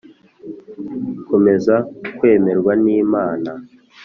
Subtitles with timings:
[1.27, 1.75] Komeza
[2.17, 3.51] kwemerwa n imana